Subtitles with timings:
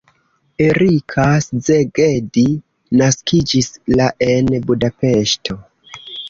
[0.67, 2.45] Erika Szegedi
[3.03, 3.69] naskiĝis
[4.01, 5.61] la en Budapeŝto.